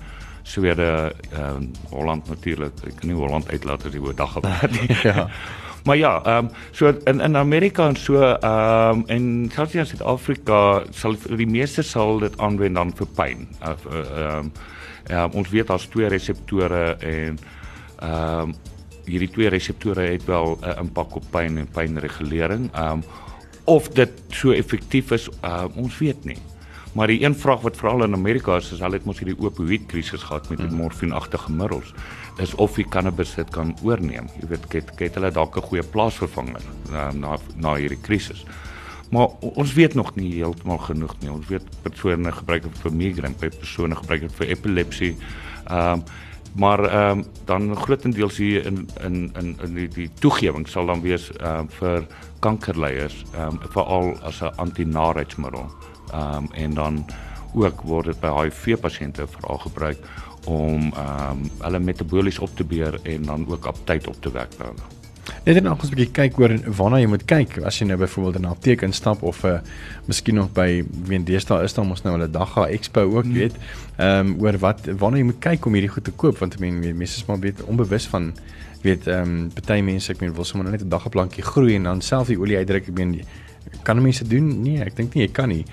[0.49, 2.73] Swede, ehm uh, Holland natuurlik.
[2.87, 4.89] Ek kan nie Holland uitlaat as die woord dag gepraat nie.
[5.09, 5.27] ja.
[5.85, 9.85] Maar ja, ehm um, so in in Amerika en so ehm um, en selfs in
[9.85, 13.47] Suid-Afrika sal die meeste sal dit aanwend dan vir pyn.
[13.61, 14.51] Ehm um,
[15.09, 17.39] ja, ons weet daar's twee reseptore en
[17.99, 18.55] ehm um,
[19.09, 22.69] hierdie twee reseptore het wel 'n uh, impak op pyn en pynregulering.
[22.73, 23.03] Ehm um,
[23.65, 26.37] of dit so effektief is, uh, ons weet nie.
[26.93, 29.85] Maar die een vraag wat veral in Amerika is, is hulle het mos hierdie opioïd
[29.91, 30.77] krisis gehad met die hmm.
[30.81, 31.93] morfienagtige middels,
[32.41, 34.29] is of die cannabis dit kan oorneem.
[34.39, 38.45] Jy weet, het, het hulle dalk 'n goeie plaasvervanger na na, na hierdie krisis.
[39.09, 41.31] Maar ons weet nog nie heeltemal genoeg nie.
[41.31, 45.15] Ons weet persone gebruik dit vir migraine, persone gebruik dit vir epilepsie.
[45.67, 46.03] Ehm um,
[46.55, 51.01] maar ehm um, dan grootendeels hier in in in in die, die toegewing sal dan
[51.01, 52.07] wees ehm um, vir
[52.39, 55.69] kankerleiers, ehm um, veral as 'n antinarheidsmiddel.
[56.11, 57.05] Ehm um, en dan
[57.53, 59.97] ook word dit by HIV pasiënte veral gebruik
[60.45, 64.31] om ehm um, hulle metabolies op te beheer en dan ook op tyd op te
[64.31, 64.73] wek nou.
[65.45, 68.35] Net net ons 'n bietjie kyk oor waarna jy moet kyk as jy nou byvoorbeeld
[68.35, 69.59] in 'n apteek instap of 'n uh,
[70.05, 73.33] miskien nog by Wendes daar is dan mos nou hulle Dagga Expo ook hmm.
[73.33, 73.55] weet.
[73.97, 76.59] Ehm um, oor wat waarna jy moet kyk om hierdie goed te koop want ek
[76.59, 78.33] meen mense is maar weet onbewus van
[78.81, 82.01] weet ehm um, party mense ek meen wil sommer net 'n daggeplankie groei en dan
[82.01, 83.21] self die olie uitdruk ek meen
[83.83, 84.61] kan mense doen?
[84.63, 85.65] Nee, ek dink nie jy kan nie.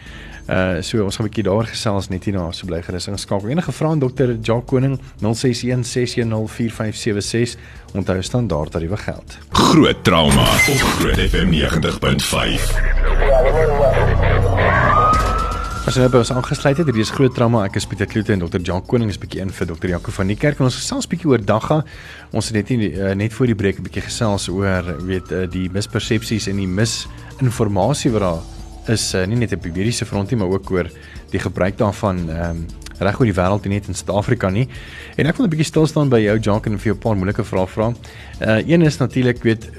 [0.46, 3.48] Uh so ons gaan 'n bietjie daaroor gesels net hierna so bly gerus ingeskakel.
[3.50, 7.56] Enige vrae aan dokter Jacques Koning 0616104576
[7.94, 9.38] onthou standaard tariewe geld.
[9.50, 10.48] Groot trauma op
[10.98, 14.35] Groot FM 90.5.
[15.86, 17.60] As jy nou by ons aangesluit het, hierdie is groot trauma.
[17.68, 18.58] Ek is Pieter Kloete en Dr.
[18.66, 19.92] Jan Koning is bietjie in vir Dr.
[19.92, 21.76] Jaco van die kerk en ons gesels bietjie oor dagga.
[22.34, 25.44] Ons het net nie uh, net voor die breek 'n bietjie gesels oor weet uh,
[25.46, 30.34] die mispersepsies en die misinformasie wat daar is uh, nie net op die mediese front
[30.34, 30.90] nie, maar ook oor
[31.30, 32.66] die gebruik daarvan ehm um,
[32.98, 34.66] reg oor die wêreld en net in Suid-Afrika nie.
[35.16, 37.14] En ek wil 'n bietjie stil staan by jou Jan en vir jou 'n paar
[37.14, 37.94] moeilike vrae vra.
[38.42, 39.70] Uh een is natuurlik weet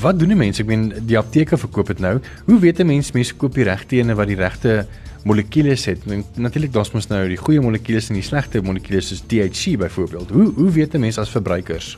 [0.00, 0.62] wat doen die mense?
[0.62, 2.20] Ek meen die apteke verkoop dit nou.
[2.46, 4.86] Hoe weet 'n mens mense koop die regte ene wat die regte
[5.28, 6.06] molekules het.
[6.38, 10.30] Natuurlik daar's mos nou die goeie molekules en die slegte molekules soos THC byvoorbeeld.
[10.30, 11.96] Hoe hoe weet 'n mens as verbruikers?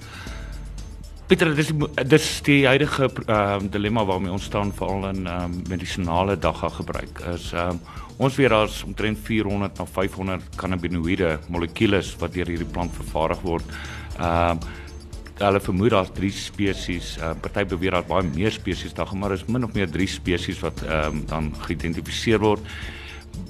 [1.27, 1.71] Pieter, dis
[2.07, 6.69] dis die huidige ehm uh, dilemma waarmee ons staan veral in ehm um, medisinale dagga
[6.69, 7.81] gebruik is ehm um,
[8.17, 13.65] ons weet daar's omtrent 400 na 500 cannabinoïde molekules wat deur hierdie plant vervaardig word.
[14.19, 14.59] Ehm um,
[15.41, 17.17] hulle vermoed daar's drie spesies.
[17.19, 20.61] Uh, party beweer daar's baie meer spesies daar, maar is min of meer drie spesies
[20.65, 22.65] wat ehm um, dan geïdentifiseer word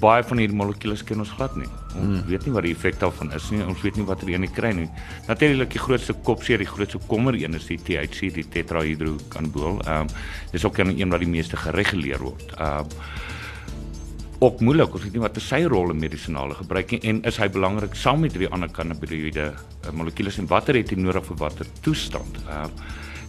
[0.01, 1.69] baie van hierdie molekules ken ons glad nie.
[1.91, 2.21] Ons hmm.
[2.29, 3.61] weet nie wat die effek daarvan is nie.
[3.65, 4.87] Ons weet nie watter een jy kry nie.
[5.27, 9.81] Natuurlik die grootste kopseer, die grootste kommer een is die THC, die tetrahydrokanabol.
[9.85, 10.15] Ehm um,
[10.53, 12.55] dis ook een wat die meeste gereguleer word.
[12.57, 13.29] Ehm um,
[14.41, 17.47] ook moeilik, ons weet nie wat sy rol in medisinale gebruik nie en is hy
[17.53, 21.69] belangrik saam met die ander cannabinoïde uh, molekules en watter het hy nodig vir watter
[21.85, 22.41] toestand.
[22.47, 22.71] Ehm um,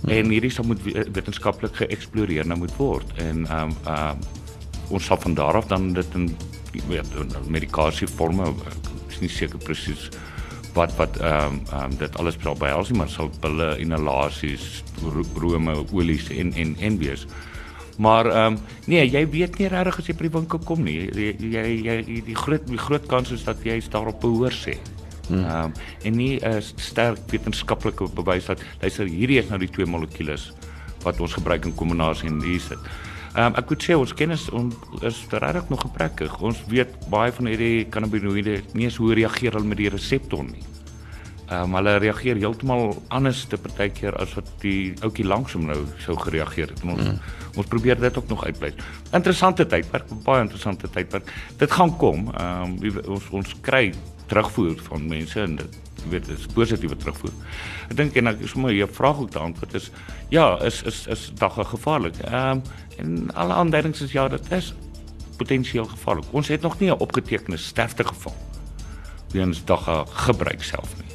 [0.02, 0.14] hmm.
[0.16, 0.80] en hierdie sal moet
[1.14, 4.40] wetenskaplik geëksploreer nou moet word en ehm um, ehm um,
[4.92, 6.26] ons sal van daar af dan dit in
[6.88, 7.12] weet
[7.48, 8.48] medikasie forme
[9.08, 10.08] is nie seker presies
[10.74, 14.82] wat wat ehm um, um, dit alles sal behels maar sal pille inhalasies
[15.36, 17.26] rome olies en en en wees
[17.98, 20.96] maar ehm um, nee jy weet nie regtig as jy by die winkel kom nie
[21.12, 24.78] jy jy, jy die groot die groot kans is dat jy daarop behoor sê
[25.28, 25.44] hmm.
[25.44, 25.72] ehm um,
[26.04, 30.52] en nie 'n uh, sterk wetenskaplike bewys dat luister hierdie is nou die twee molekules
[31.04, 32.78] wat ons gebruik in kombinasie en hier sit
[33.32, 34.66] Ehm um, ek moet sê ons kennis on,
[35.08, 36.34] is regtig nog geprekkig.
[36.44, 40.60] Ons weet baie van hierdie cannabinoïde nie eens hoe reageer hulle met die reseptor nie.
[41.52, 46.16] Ehm um, hulle reageer heeltemal anders te partykeer as wat die ouetjie langsom nou sou
[46.16, 46.80] gereageer het.
[46.86, 47.18] Ons mm.
[47.60, 48.78] ons probeer dit ook nog uitblyf.
[49.12, 51.28] Interessante tydperk, baie interessante tydperk.
[51.60, 52.30] Dit gaan kom.
[52.32, 53.90] Ehm um, ons ons kry
[54.32, 57.34] terugvoer van mense en dit weet is positiewe terugvoer.
[57.90, 59.90] Ek dink en ek is sommer jou vraag ook te antwoord is
[60.32, 62.22] ja, is is is dagga gevaarlik.
[62.24, 62.64] Ehm um,
[63.02, 64.72] en alle aanduidings is ja, dit is
[65.36, 66.32] potensieel gevaarlik.
[66.32, 68.36] Ons het nog nie 'n opgetekende sterfte geval
[69.32, 71.11] weens dagga gebruik self nie.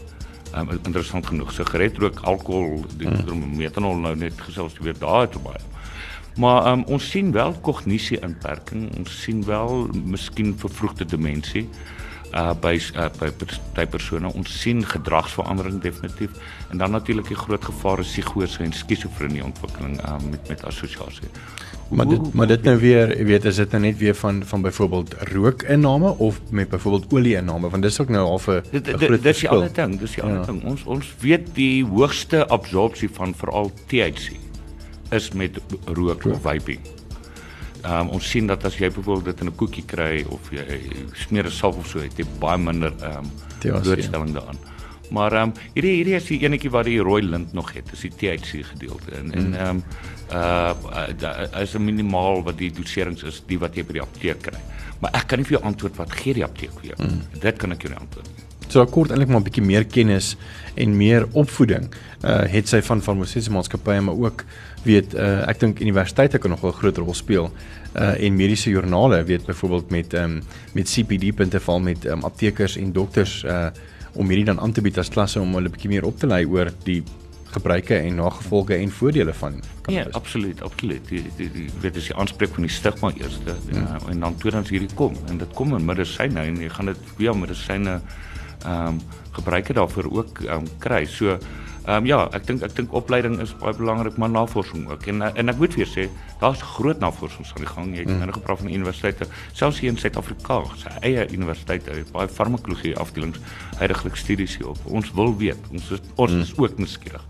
[0.57, 3.57] Um, interessant genoeg, sigaretrook, alkohol, die hmm.
[3.59, 5.61] metanol nou net gesels weer daar toe baie.
[6.41, 11.67] Maar um, ons sien wel kognisie inperking, ons sien wel miskien vervroegde demensie
[12.33, 13.29] uh by uh, by
[13.75, 16.31] by persone ons sien gedragsverandering definitief
[16.71, 21.29] en dan natuurlik die groot gevaar is psigose en skizofrenie ontwikkeling uh, met met assosiasie.
[21.89, 24.61] Maar dit maar dit nou weer, jy weet, is dit nou net weer van van
[24.61, 29.49] byvoorbeeld rookinname of met byvoorbeeld olieinname want dis ook nou al 'n groot Dis die
[29.49, 30.45] ander ding, dis die ander ja.
[30.45, 30.63] ding.
[30.63, 34.35] Ons ons weet die hoogste absorpsie van veral THC
[35.09, 36.33] is met rook, rook.
[36.33, 36.79] of vaping.
[37.85, 40.63] Um, ons sien dat as jy byvoorbeeld dit in 'n koekie kry of jy
[41.13, 44.59] smeer 'n salf of so, het jy baie minder ehm um, blootstelling daaraan.
[45.09, 48.01] Maar ehm um, hierdie hierdie is die enetjie wat die rooi lint nog het, is
[48.01, 49.11] die THC gedeelte.
[49.11, 49.53] En en hmm.
[49.53, 49.83] ehm um,
[50.31, 50.73] uh
[51.17, 54.59] daar is 'n minimaal wat die doserings is, die wat jy by die apteek kry.
[54.99, 57.07] Maar ek kan nie vir jou antwoord wat gee die apteek vir jou.
[57.07, 57.39] Mm.
[57.39, 58.43] Dit kan ek jou nie antwoord nie.
[58.67, 60.35] So kort eintlik maar 'n bietjie meer kennis
[60.75, 61.87] en meer opvoeding
[62.23, 64.43] uh het sy van farmaseutiese maatskappye maar ook
[64.83, 67.51] weet uh ek dink universiteite kan nog 'n groot rol speel
[67.95, 70.41] uh en mediese joernale weet byvoorbeeld met um
[70.73, 73.69] met CPD punte val met um, aptekers en dokters uh
[74.13, 76.45] om hierdie dan aan te bied as klasse om hulle bietjie meer op te lei
[76.45, 77.03] oor die
[77.53, 80.13] gebruike en nagevolge en voordele van cannabis.
[80.13, 81.07] Ja, absoluut, absoluut.
[81.07, 83.83] Die, die, die weet as jy aanspreek van die stigma eerste ja.
[83.83, 87.13] uh, en dan tweedens hierdie kom en dit kom in medisyne en jy gaan dit
[87.15, 88.01] via medisyne
[88.65, 88.99] ehm um,
[89.37, 91.05] gebruike daarvoor ook ehm um, kry.
[91.05, 91.37] So
[91.88, 95.06] ehm um, ja, ek dink ek dink opleiding is baie belangrik, maar navorsing ook.
[95.08, 96.10] En en ek moet weer sê,
[96.41, 97.93] daar's groot navorsing aan die gang.
[97.95, 98.26] Jy het mm.
[98.28, 103.39] nou gepraat van universiteite, selfs hier in Suid-Afrika, se eie universiteite, baie farmakologie afdelings,
[103.80, 104.84] heidaglik studies hierop.
[104.84, 106.43] Ons wil weet, ons is ons mm.
[106.43, 107.23] is ook nuuskierig.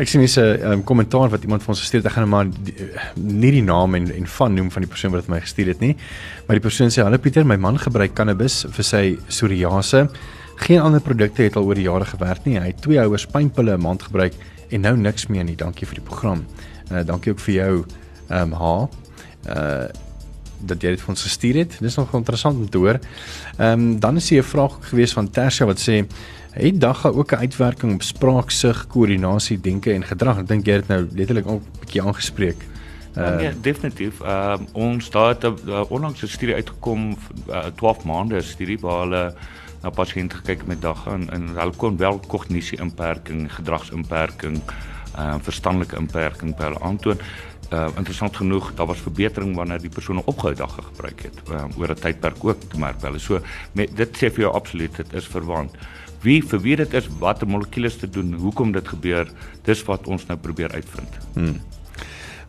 [0.00, 2.06] Ek sien hier's 'n um, kommentaar wat iemand vir ons gestuur het.
[2.06, 2.74] Ek gaan nou maar die,
[3.18, 5.80] nie die naam en en van noem van die persoon wat dit my gestuur het
[5.80, 5.96] nie.
[6.46, 10.08] Maar die persoon sê: "Hallo Pieter, my man gebruik cannabis vir sy psoriase.
[10.60, 12.58] Geen ander produkte het al oor die jare gewerk nie.
[12.60, 14.34] Hy het twee houers pynpille 'n maand gebruik
[14.68, 15.56] en nou niks meer nie.
[15.56, 16.44] Dankie vir die program.
[16.92, 17.84] Uh dankie ook vir jou
[18.28, 18.88] ehm um, ha.
[19.48, 19.88] Uh
[20.60, 21.78] dat jy dit vir ons gestuur het.
[21.80, 22.98] Dis nog interessant om te hoor.
[23.56, 26.06] Ehm um, dan is hier 'n vraag gewees van Tersia wat sê
[26.50, 30.38] Het dagga ook 'n uitwerking op spraaksug, koördinasie, denke en gedrag?
[30.38, 32.56] Ek dink jy het nou letterlik al 'n bietjie aangespreek.
[33.16, 34.20] Uh, nee, definitief.
[34.20, 37.16] Ehm uh, ons daar het 'n uh, onlangs 'n studie uitgekom
[37.48, 39.34] uh, 12 maande studie waar hulle
[39.82, 45.38] na pasiënte gekyk met dag en, en hulle kon wel kognisie inperking, gedragsinperking, ehm uh,
[45.42, 47.22] verstandelike inperking by hulle aantoon.
[47.70, 51.90] Uh, interessant genoeg, daar was verbetering wanneer die persone opgehou dagga gebruik het um, oor
[51.90, 53.18] 'n tydperk ook te merk wel.
[53.18, 53.40] So
[53.72, 55.76] met dit sê vir jou absoluut dit is verwant.
[56.20, 59.30] Wie vir wie dit is, watter molekules te doen, hoekom dit gebeur,
[59.64, 61.18] dis wat ons nou probeer uitvind.
[61.34, 61.60] Hmm.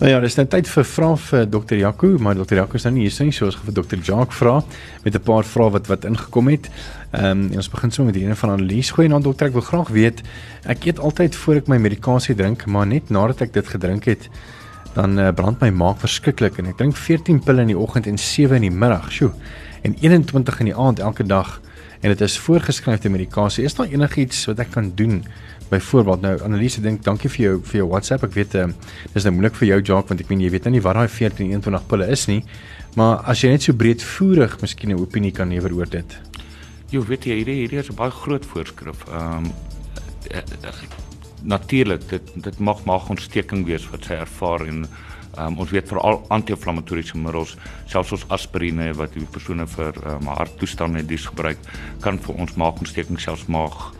[0.01, 1.75] Nou ja, dis nou tyd vir vrae vir Dr.
[1.77, 2.55] Jaco, maar Dr.
[2.57, 3.99] Jaco is nou nie hier nie, so ons gaan vir Dr.
[4.01, 4.55] Jacques vra
[5.03, 6.69] met 'n paar vrae wat wat ingekom het.
[7.11, 8.89] Ehm um, ons begin sommer met die ene van Annelies.
[8.89, 10.23] Goeie aand dokter, ek wil graag weet,
[10.65, 14.29] ek eet altyd voor ek my medikasie drink, maar net nadat ek dit gedrink het,
[14.95, 18.17] dan uh, brand my maag verskriklik en ek drink 14 pille in die oggend en
[18.17, 19.11] 7 in die middag.
[19.11, 19.31] Sjoe.
[19.83, 21.61] En 21 in die aand elke dag
[22.01, 23.63] en dit is voorgeskrewe medikasie.
[23.63, 25.23] Is daar enigiets wat ek kan doen
[25.71, 28.25] Byvoorbeeld nou Annelise dink dankie vir jou vir jou WhatsApp.
[28.27, 30.67] Ek weet ehm uh, dis nou moeilik vir jou Jock want ek weet jy weet
[30.67, 32.41] nou nie wat daai 1421 pille is nie.
[32.99, 36.17] Maar as jy net so breedvoerig miskien 'n opinie kan lewer oor dit.
[36.91, 39.07] Jy weet jy hierdie hierdie is 'n baie groot voorskrif.
[39.07, 39.53] Ehm um,
[41.43, 44.85] natuurlik dit dit mag mag ontsteking wees wat sy ervaar en
[45.37, 47.55] um, ons weet veral anti-inflammatoriese middels
[47.85, 51.57] selfs ons aspirine wat die persone vir um, harttoestande dis gebruik
[52.01, 53.91] kan vir ons maagontsteking selfs maag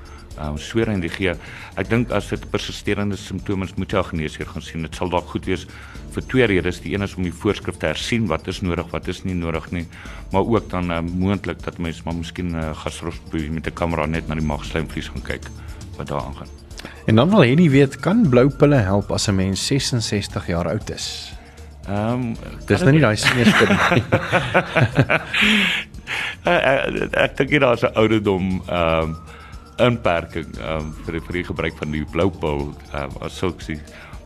[0.47, 1.34] um, sweer en die gee.
[1.75, 4.82] Ek dink as dit persisterende simptome is, moet jy 'n geneesheer gaan sien.
[4.82, 5.67] Dit sal dalk goed wees
[6.12, 6.82] vir twee redes.
[6.82, 9.71] Die een is om die voorskrif te hersien, wat is nodig, wat is nie nodig
[9.71, 9.88] nie,
[10.32, 14.06] maar ook dan um, moontlik dat mense maar miskien 'n uh, gastroskopie met 'n kamera
[14.06, 15.45] net na die maagslijmvlies gaan kyk
[15.97, 16.47] wat daar aangaan.
[17.06, 20.89] En dan wil nie weet kan blou pille help as 'n mens 66 jaar oud
[20.89, 21.34] is?
[21.88, 24.04] Ehm um, dis nou nie daai smeerste nie.
[27.25, 29.15] ek dink dit is 'n ouderdom ehm um,
[29.77, 33.79] inperking um, vir vir die gebruik van die blou pil um, as suksie.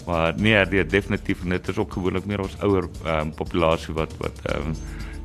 [0.05, 4.13] Maar nee, dit is definitief net is ook gewoonlik meer ons ouer um, populasie wat
[4.21, 4.75] wat um,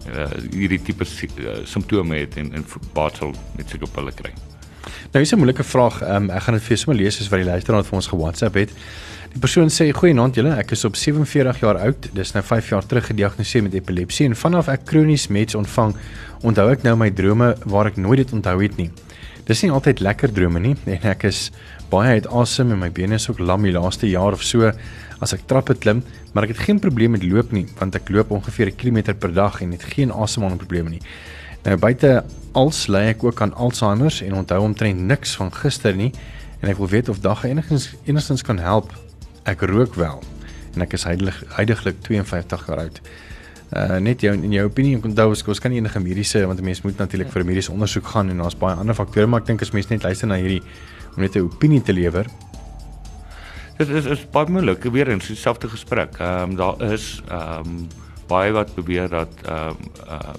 [0.08, 4.32] uh, hierdie tipe uh, simptome het en en baatsel met op hulle kry.
[5.12, 6.02] Nou is 'n moeilike vraag.
[6.02, 8.70] Um, ek gaan dit vir sommer lees soos wat die luisteraar vir ons ge-WhatsApp het.
[9.32, 12.08] Die persoon sê: "Goeienaand julle, ek is op 47 jaar oud.
[12.12, 15.94] Dis nou 5 jaar terug gediagnoseer met epilepsie en vanaf ek kronies meds ontvang,
[16.42, 18.90] onthou ek nou my drome waar ek nooit dit onthou het nie."
[19.50, 21.48] Dis nie altyd lekker drome nie en ek is
[21.90, 24.68] baie uit asem en my bene is ook lam die laaste jaar of so
[25.24, 28.30] as ek trappe klim, maar ek het geen probleem met loop nie want ek loop
[28.30, 31.02] ongeveer 'n kilometer per dag en het geen asemhalingsprobleme nie.
[31.64, 32.22] Nou buite
[32.54, 36.12] als ly ek ook aan Alzheimer en onthou omtrent niks van gister nie
[36.62, 38.94] en ek wil weet of dag enigstens enigstens kan help.
[39.42, 40.22] Ek rook wel
[40.74, 43.00] en ek is heidaglik 52 jaar oud.
[43.70, 46.64] Uh net jou in jou opinie en onthou ons kan nie enige mediese want 'n
[46.64, 49.46] mens moet natuurlik vir 'n mediese ondersoek gaan en daar's baie ander faktore maar ek
[49.46, 50.62] dink as mens net luister na hierdie
[51.16, 52.26] om net 'n opinie te lewer.
[53.78, 56.18] Dit is is baie moeilik weer eens dieselfde gesprek.
[56.18, 57.88] Ehm um, daar is ehm um,
[58.28, 60.34] baie wat beweer dat ehm um, uh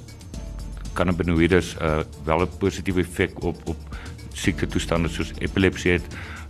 [0.94, 3.78] cannabinoïdes uh wel 'n positiewe effek op op
[4.34, 6.06] siekte toestande soos epilepsie het.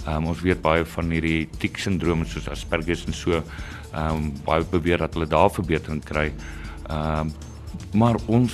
[0.05, 4.33] Ehm um, ons weet baie van hierdie tic sindroom soos Asperger en so ehm um,
[4.43, 6.31] baie beweer dat hulle daar verbetering kry.
[6.91, 7.49] Ehm uh,
[7.93, 8.54] maar ons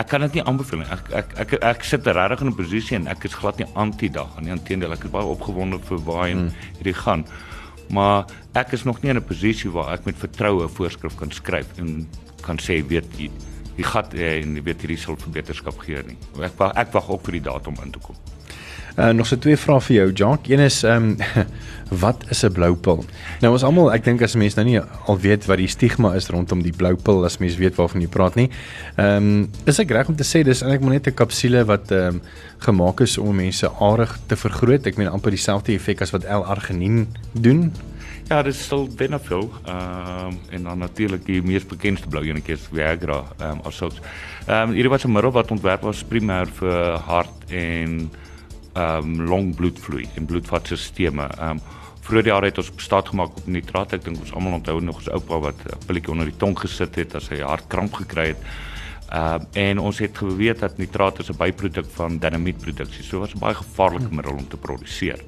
[0.00, 0.88] ek kan dit nie aanbeveel nie.
[0.92, 4.08] Ek ek ek ek, sit regtig in 'n posisie en ek is glad nie anti
[4.08, 4.52] dag nie.
[4.52, 6.50] Inteendeel, ek is baie opgewonde vir waar hmm.
[6.78, 7.24] hierdie gaan.
[7.90, 11.30] Maar ek is nog nie in 'n posisie waar ek met vertroue 'n voorskrif kan
[11.30, 12.08] skryf en
[12.42, 13.30] kan sê weet jy
[13.76, 16.16] die gat en weet hierdie sal verbeterskap gee nie.
[16.40, 18.16] Ek ek wag ook vir die datum in te kom.
[18.96, 20.48] Uh nog so twee vrae vir jou, Jock.
[20.52, 21.16] Een is ehm um,
[22.04, 23.04] wat is 'n blou pil?
[23.40, 26.28] Nou ons almal, ek dink as mense nou nie al weet wat die stigma is
[26.28, 28.50] rondom die blou pil as mense weet waarvan jy praat nie.
[28.96, 31.90] Ehm um, is ek reg om te sê dis eintlik maar net 'n kapsule wat
[31.90, 32.20] ehm um,
[32.58, 34.86] gemaak is om mense aardig te vergroot.
[34.86, 37.72] Ek meen amper dieselfde effek as wat L-arginine doen.
[38.28, 39.50] Ja, dit is stil Benafil.
[39.64, 43.92] Ehm um, en dan natuurlik die mees bekende blou enetjie is Viagra, ehm um, asook.
[44.46, 48.10] Ehm um, hierdie was 'n middel wat ontwerp was primêr vir hart en
[48.72, 50.98] ehm um, long bloedvloei en bloedvatstelsels.
[50.98, 51.60] Ehm um,
[52.02, 53.92] vroeër jare het ons bestaan gemaak op nitraat.
[53.92, 56.94] Ek dink ons almal onthou nog ons oupa wat 'n pilletjie onder die tong gesit
[56.94, 58.42] het as hy hartkramp gekry het.
[59.12, 63.04] Ehm um, en ons het geweet dat nitraat is 'n byproduk van dinamietproduksie.
[63.04, 64.14] So was 'n baie gevaarlike hm.
[64.14, 65.20] middel om te produseer.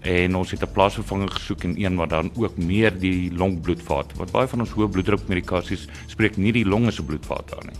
[0.00, 4.12] En ons het 'n plaasvervanger gesoek en een wat dan ook meer die longbloedvat.
[4.16, 7.78] Wat baie van ons hoë bloeddruk medikasies spreek nie die longe se bloedvat aan nie.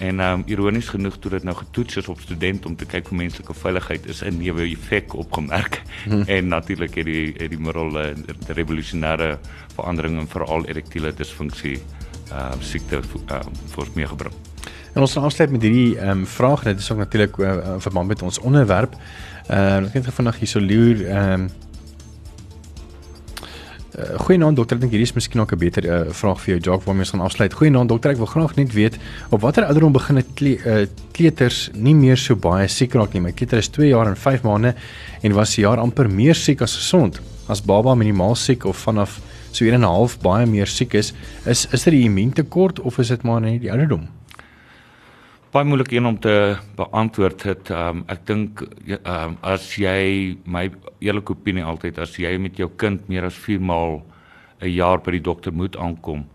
[0.00, 3.08] En ehm um, ironies genoeg toe dit nou getoets is op studente om te kyk
[3.10, 5.82] vir menslike veiligheid is 'n neuwe effek opgemerk.
[6.04, 6.22] Hmm.
[6.22, 9.38] En natuurlik het die het die middel 'n uh, revolusionêre
[9.74, 11.76] verandering in veral erektiele disfunksie
[12.32, 13.40] ehm uh, siekte ehm uh,
[13.74, 14.34] vir meer gebring.
[14.94, 18.22] En ons afsluit met hierdie ehm um, vraag net is ook natuurlik uh, verband met
[18.22, 18.96] ons onderwerp.
[19.46, 21.50] Ehm uh, ek het vandag hier so loer ehm um,
[24.00, 26.60] Uh, Goeienaand dokter, ek dink hierdie is miskien ook 'n beter uh, vraag vir jou
[26.70, 27.52] Jock waarmee ons gaan afsluit.
[27.52, 28.96] Goeienaand dokter, ek wil graag net weet
[29.30, 33.20] op watter ouderdom begin 'n kle, uh, kleuters nie meer so baie siek raak nie.
[33.20, 34.74] My kleuter is 2 jaar en 5 maande
[35.22, 37.20] en was 'n jaar amper meer siek as gesond.
[37.48, 39.20] As baba minimaal siek of vanaf
[39.52, 41.12] so 1 en 'n half baie meer siek is,
[41.44, 44.19] is is dit die immuuntekort of is dit maar net die ouderdom?
[45.50, 47.70] Baie moeilik een om te beantwoord het.
[47.74, 50.68] Um, ek dink um, as jy my
[51.02, 53.98] eerlike opinie altyd as jy met jou kind meer as 4 maal
[54.60, 56.28] 'n jaar by die dokter moet aankom,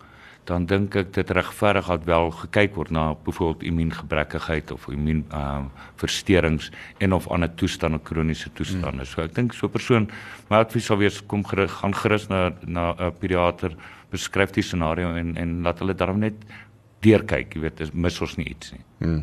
[0.46, 5.72] dan dink ek dit regverdig dat wel gekyk word na byvoorbeeld immuungebrekkigheid of immuun um,
[5.96, 9.06] versteurings en of ander toestande kroniese toestande.
[9.06, 9.06] Hmm.
[9.06, 10.10] So ek dink so 'n persoon
[10.50, 13.72] my advies sal wees kom gerus gaan gerus na na 'n pediater
[14.12, 16.36] beskryf die scenario en en laat hulle daarom net
[17.06, 18.84] deurkyk, jy weet, dis mis ons nie iets nie.
[19.04, 19.22] Hmm.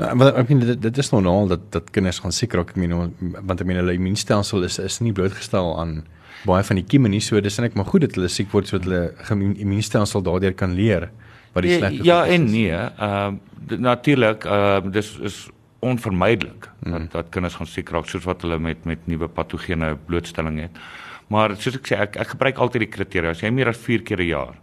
[0.00, 2.80] Nou, wat ek meen dit, dit is normaal dat dat kinders gaan siek raak, ek
[2.80, 6.00] meen want ek meen hulle immuunstelsel is is nie blootgestel aan
[6.48, 8.88] baie van die kieme nie, so dis net maar goed dat hulle siek word sodat
[8.88, 11.10] hulle immuunstelsel daardeur kan leer
[11.54, 13.40] wat die slegte Ja, ja en nee, ehm
[13.70, 15.42] uh, natuurlik, ehm uh, dis is
[15.80, 16.92] onvermydelik hmm.
[16.92, 20.82] dat dat kinders gaan siek raak soos wat hulle met met nuwe patogene blootstelling het.
[21.30, 23.32] Maar soos ek sê, ek ek gebruik altyd die kriteria.
[23.34, 24.56] As jy meer as 4 keer 'n jaar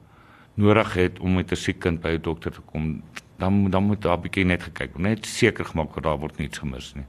[0.58, 3.02] nodig het om met 'n siek kind by 'n dokter te kom,
[3.38, 6.38] dan dan moet daar 'n bietjie net gekyk word, net seker gemaak dat daar word
[6.38, 7.06] niks gemis nie.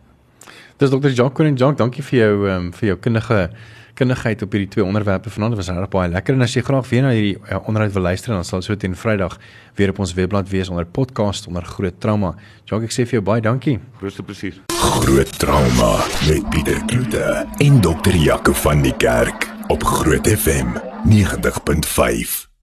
[0.76, 3.51] Dis dokter Jacques en Jacques, dankie vir jou ehm um, vir jou kundige
[3.99, 5.57] kundigheid op hierdie twee onderwerpe vanaand.
[5.57, 8.03] Dit was regtig baie lekker en as jy graag weer na hierdie uh, onderhoud wil
[8.03, 9.38] luister, dan sal so teen Vrydag
[9.74, 12.34] weer op ons webblad wees onder podcast onder Groot Trauma.
[12.64, 13.78] Jacques, ek sê vir jou baie dankie.
[13.99, 14.61] Grootste plesier.
[15.03, 15.94] Groot Trauma
[16.28, 20.78] met Pieter Kloete en dokter Jaco van die Kerk op Groot FM
[21.11, 22.47] 90.5.